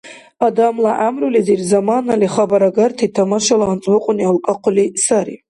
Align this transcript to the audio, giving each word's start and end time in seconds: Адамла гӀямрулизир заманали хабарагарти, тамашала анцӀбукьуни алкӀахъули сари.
Адамла 0.47 0.91
гӀямрулизир 0.97 1.61
заманали 1.71 2.27
хабарагарти, 2.33 3.07
тамашала 3.15 3.65
анцӀбукьуни 3.71 4.23
алкӀахъули 4.31 4.85
сари. 5.05 5.35